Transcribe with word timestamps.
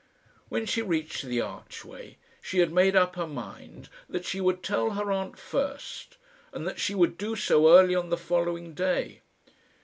When 0.49 0.65
she 0.65 0.81
reached 0.81 1.21
the 1.25 1.41
archway, 1.41 2.17
she 2.41 2.57
had 2.57 2.71
made 2.73 2.95
up 2.95 3.15
her 3.17 3.27
mind 3.27 3.87
that 4.09 4.25
she 4.25 4.41
would 4.41 4.63
tell 4.63 4.89
her 4.95 5.11
aunt 5.11 5.37
first, 5.37 6.17
and 6.51 6.67
that 6.67 6.79
she 6.79 6.95
would 6.95 7.19
do 7.19 7.35
so 7.35 7.69
early 7.77 7.93
on 7.93 8.09
the 8.09 8.17
following 8.17 8.73
day. 8.73 9.21